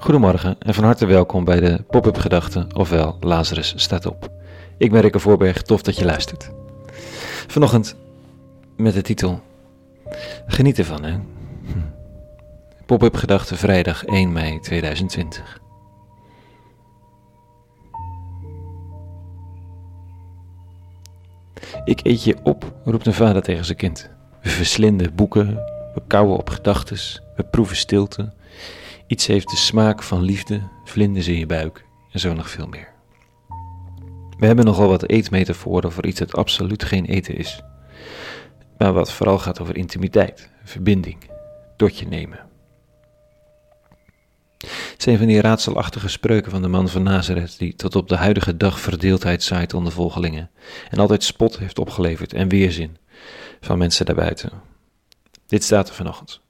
Goedemorgen 0.00 0.56
en 0.58 0.74
van 0.74 0.84
harte 0.84 1.06
welkom 1.06 1.44
bij 1.44 1.60
de 1.60 1.82
Pop-up 1.88 2.18
Gedachten, 2.18 2.76
ofwel 2.76 3.16
Lazarus 3.20 3.72
staat 3.76 4.06
op. 4.06 4.30
Ik 4.78 4.90
ben 4.90 5.00
Rikke 5.00 5.18
Voorberg, 5.18 5.62
tof 5.62 5.82
dat 5.82 5.96
je 5.96 6.04
luistert. 6.04 6.50
Vanochtend 7.46 7.96
met 8.76 8.94
de 8.94 9.02
titel 9.02 9.42
Geniet 10.46 10.78
ervan, 10.78 11.02
hè? 11.02 11.10
Hm. 11.10 11.78
Pop-up 12.86 13.14
Gedachten, 13.14 13.56
vrijdag 13.56 14.04
1 14.04 14.32
mei 14.32 14.60
2020. 14.60 15.60
Ik 21.84 22.00
eet 22.02 22.24
je 22.24 22.36
op, 22.42 22.72
roept 22.84 23.06
een 23.06 23.14
vader 23.14 23.42
tegen 23.42 23.64
zijn 23.64 23.78
kind. 23.78 24.10
We 24.42 24.48
verslinden 24.48 25.14
boeken, 25.14 25.54
we 25.94 26.02
kauwen 26.06 26.38
op 26.38 26.50
gedachtes, 26.50 27.22
we 27.36 27.42
proeven 27.42 27.76
stilte. 27.76 28.32
Iets 29.10 29.26
heeft 29.26 29.50
de 29.50 29.56
smaak 29.56 30.02
van 30.02 30.22
liefde, 30.22 30.62
vlinders 30.84 31.28
in 31.28 31.38
je 31.38 31.46
buik 31.46 31.84
en 32.12 32.20
zo 32.20 32.32
nog 32.32 32.50
veel 32.50 32.66
meer. 32.66 32.92
We 34.38 34.46
hebben 34.46 34.64
nogal 34.64 34.88
wat 34.88 35.08
eetmetaforen 35.08 35.92
voor 35.92 36.06
iets 36.06 36.18
dat 36.18 36.34
absoluut 36.34 36.84
geen 36.84 37.04
eten 37.04 37.36
is, 37.36 37.62
maar 38.78 38.92
wat 38.92 39.12
vooral 39.12 39.38
gaat 39.38 39.60
over 39.60 39.76
intimiteit, 39.76 40.50
verbinding, 40.64 41.30
tot 41.76 41.98
je 41.98 42.06
nemen. 42.06 42.38
Het 44.58 45.02
zijn 45.02 45.18
van 45.18 45.26
die 45.26 45.40
raadselachtige 45.40 46.08
spreuken 46.08 46.50
van 46.50 46.62
de 46.62 46.68
man 46.68 46.88
van 46.88 47.02
Nazareth, 47.02 47.58
die 47.58 47.74
tot 47.74 47.96
op 47.96 48.08
de 48.08 48.16
huidige 48.16 48.56
dag 48.56 48.80
verdeeldheid 48.80 49.42
zaait 49.42 49.74
onder 49.74 49.92
volgelingen 49.92 50.50
en 50.90 50.98
altijd 50.98 51.22
spot 51.22 51.58
heeft 51.58 51.78
opgeleverd 51.78 52.32
en 52.32 52.48
weerzin 52.48 52.96
van 53.60 53.78
mensen 53.78 54.06
daarbuiten. 54.06 54.50
Dit 55.46 55.64
staat 55.64 55.88
er 55.88 55.94
vanochtend. 55.94 56.40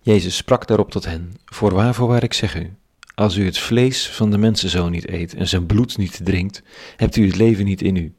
Jezus 0.00 0.36
sprak 0.36 0.66
daarop 0.66 0.90
tot 0.90 1.04
hen: 1.04 1.32
Voorwaar, 1.44 1.94
voorwaar, 1.94 2.22
ik 2.22 2.32
zeg 2.32 2.56
u, 2.56 2.70
als 3.14 3.36
u 3.36 3.44
het 3.44 3.58
vlees 3.58 4.08
van 4.08 4.30
de 4.30 4.38
mensenzoon 4.38 4.90
niet 4.90 5.08
eet 5.08 5.34
en 5.34 5.48
zijn 5.48 5.66
bloed 5.66 5.98
niet 5.98 6.20
drinkt, 6.24 6.62
hebt 6.96 7.16
u 7.16 7.26
het 7.26 7.36
leven 7.36 7.64
niet 7.64 7.82
in 7.82 7.96
u. 7.96 8.14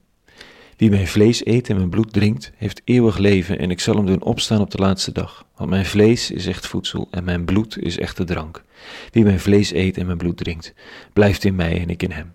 Wie 0.78 0.90
mijn 0.90 1.08
vlees 1.08 1.46
eet 1.46 1.70
en 1.70 1.76
mijn 1.76 1.90
bloed 1.90 2.14
drinkt, 2.14 2.52
heeft 2.56 2.82
eeuwig 2.84 3.18
leven 3.18 3.60
en 3.60 3.72
ik 3.72 3.80
zal 3.80 3.96
hem 3.96 4.06
doen 4.06 4.22
opstaan 4.22 4.62
op 4.62 4.72
de 4.72 4.78
laatste 4.78 5.12
dag. 5.12 5.46
Want 5.56 5.70
mijn 5.70 5.86
vlees 5.86 6.32
is 6.32 6.46
echt 6.46 6.68
voedsel 6.68 7.08
en 7.12 7.24
mijn 7.24 7.46
bloed 7.46 7.78
is 7.78 7.98
echte 7.98 8.24
drank. 8.24 8.64
Wie 9.12 9.24
mijn 9.24 9.40
vlees 9.40 9.72
eet 9.72 9.98
en 9.98 10.06
mijn 10.06 10.18
bloed 10.18 10.38
drinkt, 10.38 10.74
blijft 11.14 11.44
in 11.44 11.56
mij 11.56 11.82
en 11.82 11.90
ik 11.90 12.04
in 12.04 12.12
hem. 12.12 12.34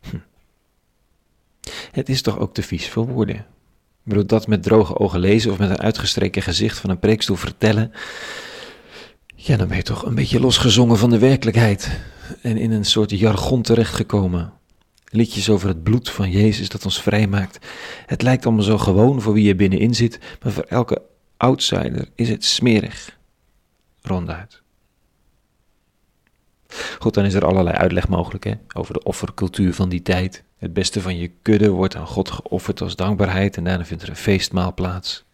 Hm. 0.00 0.16
Het 1.92 2.08
is 2.08 2.22
toch 2.22 2.38
ook 2.38 2.54
te 2.54 2.62
vies 2.62 2.88
voor 2.88 3.06
woorden. 3.06 3.46
Ik 4.04 4.10
bedoel, 4.10 4.26
dat 4.26 4.46
met 4.46 4.62
droge 4.62 4.98
ogen 4.98 5.20
lezen 5.20 5.50
of 5.50 5.58
met 5.58 5.70
een 5.70 5.80
uitgestreken 5.80 6.42
gezicht 6.42 6.78
van 6.78 6.90
een 6.90 6.98
preekstoel 6.98 7.36
vertellen. 7.36 7.92
Ja, 9.34 9.56
dan 9.56 9.68
ben 9.68 9.76
je 9.76 9.82
toch 9.82 10.04
een 10.04 10.14
beetje 10.14 10.40
losgezongen 10.40 10.98
van 10.98 11.10
de 11.10 11.18
werkelijkheid 11.18 12.00
en 12.42 12.56
in 12.56 12.70
een 12.70 12.84
soort 12.84 13.10
jargon 13.10 13.62
terechtgekomen 13.62 14.52
liedjes 15.14 15.50
over 15.50 15.68
het 15.68 15.82
bloed 15.82 16.10
van 16.10 16.30
Jezus 16.30 16.68
dat 16.68 16.84
ons 16.84 17.02
vrijmaakt. 17.02 17.66
Het 18.06 18.22
lijkt 18.22 18.46
allemaal 18.46 18.64
zo 18.64 18.78
gewoon 18.78 19.20
voor 19.20 19.32
wie 19.32 19.48
er 19.48 19.56
binnenin 19.56 19.94
zit, 19.94 20.18
maar 20.42 20.52
voor 20.52 20.64
elke 20.68 21.02
outsider 21.36 22.08
is 22.14 22.28
het 22.28 22.44
smerig. 22.44 23.18
Ronduit. 24.02 24.62
Goed, 26.98 27.14
dan 27.14 27.24
is 27.24 27.34
er 27.34 27.44
allerlei 27.44 27.76
uitleg 27.76 28.08
mogelijk 28.08 28.44
hè, 28.44 28.52
over 28.74 28.94
de 28.94 29.02
offercultuur 29.02 29.74
van 29.74 29.88
die 29.88 30.02
tijd. 30.02 30.44
Het 30.64 30.72
beste 30.72 31.00
van 31.00 31.16
je 31.18 31.30
kudde 31.42 31.68
wordt 31.68 31.96
aan 31.96 32.06
God 32.06 32.30
geofferd 32.30 32.80
als 32.80 32.96
dankbaarheid 32.96 33.56
en 33.56 33.64
daarna 33.64 33.84
vindt 33.84 34.02
er 34.02 34.08
een 34.08 34.16
feestmaal 34.16 34.74
plaats. 34.74 35.24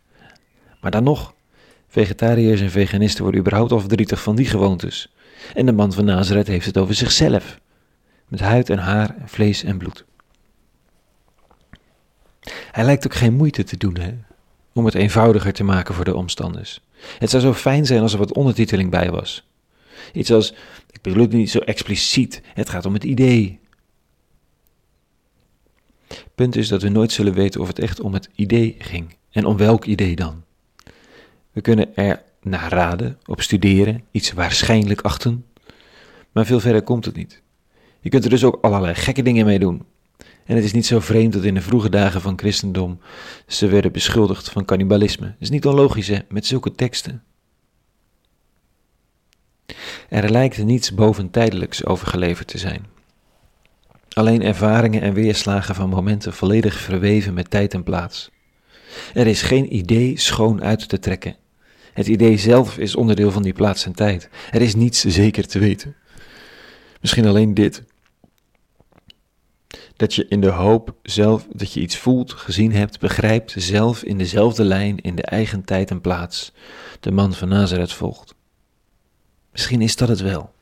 Maar 0.80 0.90
dan 0.90 1.02
nog, 1.02 1.34
vegetariërs 1.88 2.60
en 2.60 2.70
veganisten 2.70 3.22
worden 3.22 3.40
überhaupt 3.40 3.72
al 3.72 3.80
verdrietig 3.80 4.22
van 4.22 4.36
die 4.36 4.46
gewoontes. 4.46 5.12
En 5.54 5.66
de 5.66 5.72
man 5.72 5.92
van 5.92 6.04
Nazareth 6.04 6.46
heeft 6.46 6.66
het 6.66 6.78
over 6.78 6.94
zichzelf 6.94 7.60
met 8.28 8.40
huid 8.40 8.70
en 8.70 8.78
haar, 8.78 9.14
vlees 9.24 9.62
en 9.62 9.78
bloed. 9.78 10.04
Hij 12.70 12.84
lijkt 12.84 13.06
ook 13.06 13.14
geen 13.14 13.34
moeite 13.34 13.64
te 13.64 13.76
doen 13.76 13.96
hè, 13.96 14.14
om 14.72 14.84
het 14.84 14.94
eenvoudiger 14.94 15.52
te 15.52 15.64
maken 15.64 15.94
voor 15.94 16.04
de 16.04 16.16
omstanders. 16.16 16.80
Het 17.18 17.30
zou 17.30 17.42
zo 17.42 17.54
fijn 17.54 17.86
zijn 17.86 18.02
als 18.02 18.12
er 18.12 18.18
wat 18.18 18.34
ondertiteling 18.34 18.90
bij 18.90 19.10
was. 19.10 19.48
Iets 20.12 20.32
als, 20.32 20.54
ik 20.90 21.00
bedoel 21.02 21.22
het 21.22 21.32
niet 21.32 21.50
zo 21.50 21.58
expliciet, 21.58 22.42
het 22.54 22.68
gaat 22.68 22.86
om 22.86 22.94
het 22.94 23.04
idee. 23.04 23.59
Punt 26.40 26.56
is 26.56 26.68
dat 26.68 26.82
we 26.82 26.88
nooit 26.88 27.12
zullen 27.12 27.32
weten 27.32 27.60
of 27.60 27.66
het 27.66 27.78
echt 27.78 28.00
om 28.00 28.14
het 28.14 28.28
idee 28.34 28.76
ging. 28.78 29.16
En 29.30 29.44
om 29.44 29.56
welk 29.56 29.84
idee 29.84 30.16
dan? 30.16 30.44
We 31.52 31.60
kunnen 31.60 31.96
er 31.96 32.22
naar 32.42 32.72
raden, 32.72 33.18
op 33.26 33.40
studeren, 33.40 34.04
iets 34.10 34.32
waarschijnlijk 34.32 35.00
achten, 35.00 35.44
maar 36.32 36.46
veel 36.46 36.60
verder 36.60 36.82
komt 36.82 37.04
het 37.04 37.16
niet. 37.16 37.42
Je 38.00 38.08
kunt 38.08 38.24
er 38.24 38.30
dus 38.30 38.44
ook 38.44 38.58
allerlei 38.60 38.94
gekke 38.94 39.22
dingen 39.22 39.46
mee 39.46 39.58
doen. 39.58 39.82
En 40.44 40.56
het 40.56 40.64
is 40.64 40.72
niet 40.72 40.86
zo 40.86 41.00
vreemd 41.00 41.32
dat 41.32 41.44
in 41.44 41.54
de 41.54 41.62
vroege 41.62 41.90
dagen 41.90 42.20
van 42.20 42.38
christendom 42.38 43.00
ze 43.46 43.66
werden 43.68 43.92
beschuldigd 43.92 44.50
van 44.50 44.64
cannibalisme. 44.64 45.26
Het 45.26 45.36
is 45.38 45.50
niet 45.50 45.66
onlogisch 45.66 46.08
hè, 46.08 46.18
met 46.28 46.46
zulke 46.46 46.74
teksten. 46.74 47.22
Er 50.08 50.30
lijkt 50.30 50.64
niets 50.64 50.94
boventijdelijks 50.94 51.84
overgeleverd 51.84 52.48
te 52.48 52.58
zijn. 52.58 52.86
Alleen 54.10 54.42
ervaringen 54.42 55.02
en 55.02 55.14
weerslagen 55.14 55.74
van 55.74 55.88
momenten 55.88 56.32
volledig 56.32 56.74
verweven 56.74 57.34
met 57.34 57.50
tijd 57.50 57.74
en 57.74 57.82
plaats. 57.82 58.30
Er 59.14 59.26
is 59.26 59.42
geen 59.42 59.76
idee 59.76 60.18
schoon 60.18 60.62
uit 60.62 60.88
te 60.88 60.98
trekken. 60.98 61.36
Het 61.92 62.06
idee 62.06 62.36
zelf 62.36 62.78
is 62.78 62.96
onderdeel 62.96 63.30
van 63.30 63.42
die 63.42 63.52
plaats 63.52 63.84
en 63.84 63.92
tijd. 63.92 64.28
Er 64.50 64.62
is 64.62 64.74
niets 64.74 65.00
zeker 65.00 65.46
te 65.46 65.58
weten. 65.58 65.96
Misschien 67.00 67.26
alleen 67.26 67.54
dit. 67.54 67.82
Dat 69.96 70.14
je 70.14 70.26
in 70.28 70.40
de 70.40 70.50
hoop 70.50 70.94
zelf, 71.02 71.46
dat 71.52 71.72
je 71.72 71.80
iets 71.80 71.96
voelt, 71.96 72.32
gezien 72.32 72.72
hebt, 72.72 73.00
begrijpt, 73.00 73.54
zelf 73.56 74.02
in 74.02 74.18
dezelfde 74.18 74.64
lijn, 74.64 75.00
in 75.00 75.14
de 75.14 75.22
eigen 75.22 75.64
tijd 75.64 75.90
en 75.90 76.00
plaats, 76.00 76.52
de 77.00 77.10
man 77.10 77.34
van 77.34 77.48
Nazareth 77.48 77.92
volgt. 77.92 78.34
Misschien 79.52 79.80
is 79.80 79.96
dat 79.96 80.08
het 80.08 80.20
wel. 80.20 80.52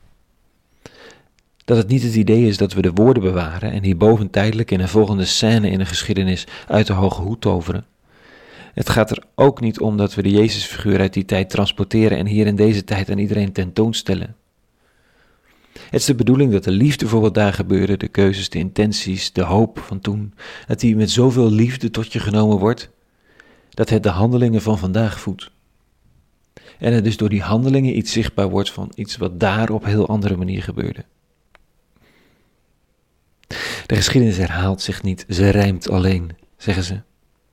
Dat 1.69 1.77
het 1.77 1.87
niet 1.87 2.03
het 2.03 2.15
idee 2.15 2.47
is 2.47 2.57
dat 2.57 2.73
we 2.73 2.81
de 2.81 2.91
woorden 2.93 3.23
bewaren 3.23 3.71
en 3.71 3.83
hierboven 3.83 4.29
tijdelijk 4.29 4.71
in 4.71 4.79
een 4.79 4.87
volgende 4.87 5.25
scène 5.25 5.69
in 5.69 5.79
de 5.79 5.85
geschiedenis 5.85 6.47
uit 6.67 6.87
de 6.87 6.93
hoge 6.93 7.21
hoed 7.21 7.41
toveren. 7.41 7.85
Het 8.73 8.89
gaat 8.89 9.11
er 9.11 9.23
ook 9.35 9.61
niet 9.61 9.79
om 9.79 9.97
dat 9.97 10.15
we 10.15 10.21
de 10.21 10.31
Jezusfiguur 10.31 10.99
uit 10.99 11.13
die 11.13 11.25
tijd 11.25 11.49
transporteren 11.49 12.17
en 12.17 12.25
hier 12.25 12.47
in 12.47 12.55
deze 12.55 12.83
tijd 12.83 13.09
aan 13.09 13.17
iedereen 13.17 13.51
tentoonstellen. 13.51 14.35
Het 15.71 15.99
is 15.99 16.05
de 16.05 16.15
bedoeling 16.15 16.51
dat 16.51 16.63
de 16.63 16.71
liefde 16.71 17.07
voor 17.07 17.21
wat 17.21 17.33
daar 17.33 17.53
gebeurde, 17.53 17.97
de 17.97 18.07
keuzes, 18.07 18.49
de 18.49 18.59
intenties, 18.59 19.33
de 19.33 19.43
hoop 19.43 19.79
van 19.79 19.99
toen, 19.99 20.33
dat 20.67 20.79
die 20.79 20.95
met 20.95 21.11
zoveel 21.11 21.51
liefde 21.51 21.91
tot 21.91 22.13
je 22.13 22.19
genomen 22.19 22.57
wordt, 22.57 22.89
dat 23.69 23.89
het 23.89 24.03
de 24.03 24.09
handelingen 24.09 24.61
van 24.61 24.77
vandaag 24.77 25.19
voedt. 25.19 25.51
En 26.79 26.93
er 26.93 27.03
dus 27.03 27.17
door 27.17 27.29
die 27.29 27.41
handelingen 27.41 27.97
iets 27.97 28.11
zichtbaar 28.11 28.49
wordt 28.49 28.71
van 28.71 28.91
iets 28.95 29.17
wat 29.17 29.39
daar 29.39 29.69
op 29.69 29.85
heel 29.85 30.07
andere 30.07 30.37
manier 30.37 30.63
gebeurde. 30.63 31.05
De 33.89 33.95
geschiedenis 33.95 34.37
herhaalt 34.37 34.81
zich 34.81 35.03
niet, 35.03 35.25
ze 35.29 35.49
rijmt 35.49 35.89
alleen, 35.89 36.31
zeggen 36.57 36.83
ze. 36.83 37.01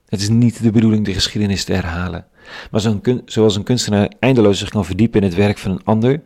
Het 0.09 0.21
is 0.21 0.29
niet 0.29 0.63
de 0.63 0.71
bedoeling 0.71 1.05
de 1.05 1.13
geschiedenis 1.13 1.65
te 1.65 1.73
herhalen, 1.73 2.27
maar 2.71 2.81
zoals 3.25 3.57
een 3.57 3.63
kunstenaar 3.63 4.13
eindeloos 4.21 4.59
zich 4.59 4.69
kan 4.69 4.85
verdiepen 4.85 5.21
in 5.21 5.27
het 5.27 5.37
werk 5.37 5.59
van 5.59 5.71
een 5.71 5.85
ander, 5.85 6.23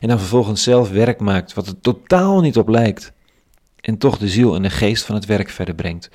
en 0.00 0.08
dan 0.08 0.18
vervolgens 0.18 0.62
zelf 0.62 0.90
werk 0.90 1.20
maakt 1.20 1.54
wat 1.54 1.66
er 1.66 1.80
totaal 1.80 2.40
niet 2.40 2.56
op 2.56 2.68
lijkt 2.68 3.12
en 3.80 3.98
toch 3.98 4.18
de 4.18 4.28
ziel 4.28 4.54
en 4.54 4.62
de 4.62 4.70
geest 4.70 5.04
van 5.04 5.14
het 5.14 5.26
werk 5.26 5.50
verder 5.50 5.74
brengt, 5.74 6.10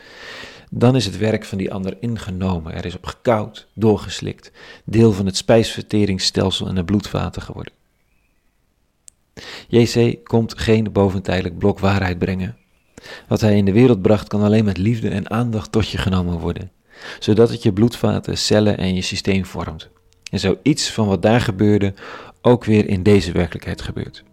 dan 0.69 0.95
is 0.95 1.05
het 1.05 1.17
werk 1.17 1.45
van 1.45 1.57
die 1.57 1.73
ander 1.73 1.97
ingenomen. 1.99 2.73
Er 2.73 2.85
is 2.85 2.95
op 2.95 3.05
gekoud, 3.05 3.67
doorgeslikt, 3.73 4.51
deel 4.85 5.13
van 5.13 5.25
het 5.25 5.37
spijsverteringsstelsel 5.37 6.67
en 6.67 6.75
de 6.75 6.83
bloedvaten 6.83 7.41
geworden. 7.41 7.73
JC 9.67 10.23
komt 10.23 10.59
geen 10.59 10.91
boventijdelijk 10.91 11.57
blok 11.57 11.79
waarheid 11.79 12.19
brengen. 12.19 12.57
Wat 13.27 13.41
hij 13.41 13.57
in 13.57 13.65
de 13.65 13.71
wereld 13.71 14.01
bracht 14.01 14.27
kan 14.27 14.41
alleen 14.41 14.65
met 14.65 14.77
liefde 14.77 15.09
en 15.09 15.29
aandacht 15.29 15.71
tot 15.71 15.89
je 15.89 15.97
genomen 15.97 16.39
worden, 16.39 16.71
zodat 17.19 17.49
het 17.49 17.63
je 17.63 17.73
bloedvaten, 17.73 18.37
cellen 18.37 18.77
en 18.77 18.95
je 18.95 19.01
systeem 19.01 19.45
vormt. 19.45 19.89
En 20.31 20.39
zo 20.39 20.57
iets 20.61 20.91
van 20.91 21.07
wat 21.07 21.21
daar 21.21 21.41
gebeurde 21.41 21.93
ook 22.41 22.63
weer 22.65 22.89
in 22.89 23.03
deze 23.03 23.31
werkelijkheid 23.31 23.81
gebeurt. 23.81 24.23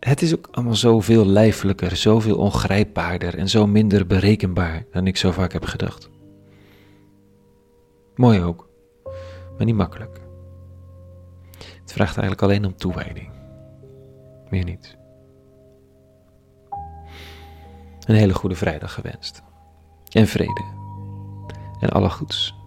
Het 0.00 0.22
is 0.22 0.34
ook 0.34 0.48
allemaal 0.50 0.74
zoveel 0.74 1.26
lijfelijker, 1.26 1.96
zoveel 1.96 2.36
ongrijpbaarder 2.36 3.38
en 3.38 3.48
zo 3.48 3.66
minder 3.66 4.06
berekenbaar 4.06 4.84
dan 4.92 5.06
ik 5.06 5.16
zo 5.16 5.30
vaak 5.30 5.52
heb 5.52 5.64
gedacht. 5.64 6.10
Mooi 8.14 8.40
ook, 8.40 8.68
maar 9.56 9.66
niet 9.66 9.74
makkelijk. 9.74 10.20
Het 11.58 11.92
vraagt 11.92 12.16
eigenlijk 12.16 12.42
alleen 12.42 12.64
om 12.64 12.76
toewijding. 12.76 13.30
Meer 14.48 14.64
niet. 14.64 14.96
Een 18.08 18.14
hele 18.14 18.34
goede 18.34 18.54
vrijdag 18.54 18.94
gewenst. 18.94 19.42
En 20.12 20.26
vrede. 20.26 20.64
En 21.80 21.88
alle 21.88 22.10
goeds. 22.10 22.57